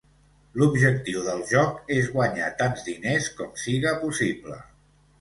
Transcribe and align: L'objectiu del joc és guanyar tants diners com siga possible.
L'objectiu 0.61 1.21
del 1.27 1.43
joc 1.51 1.93
és 1.97 2.11
guanyar 2.15 2.49
tants 2.65 2.89
diners 2.91 3.31
com 3.39 3.57
siga 3.69 3.97
possible. 4.05 4.63